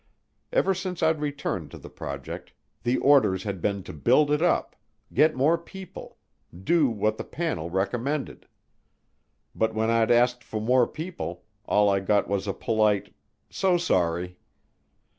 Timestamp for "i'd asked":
9.91-10.43